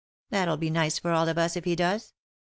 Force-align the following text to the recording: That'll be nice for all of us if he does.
That'll 0.31 0.57
be 0.57 0.71
nice 0.71 0.97
for 0.97 1.11
all 1.11 1.29
of 1.29 1.37
us 1.37 1.55
if 1.55 1.65
he 1.65 1.75
does. 1.75 2.15